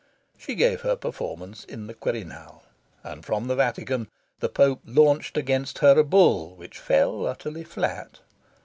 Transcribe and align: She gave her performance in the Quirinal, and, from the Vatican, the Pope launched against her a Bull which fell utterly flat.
She 0.35 0.55
gave 0.55 0.81
her 0.81 0.95
performance 0.95 1.63
in 1.63 1.85
the 1.85 1.93
Quirinal, 1.93 2.63
and, 3.03 3.23
from 3.23 3.45
the 3.45 3.53
Vatican, 3.55 4.07
the 4.39 4.49
Pope 4.49 4.81
launched 4.83 5.37
against 5.37 5.77
her 5.77 5.95
a 5.99 6.03
Bull 6.03 6.55
which 6.55 6.79
fell 6.79 7.27
utterly 7.27 7.63
flat. 7.63 8.17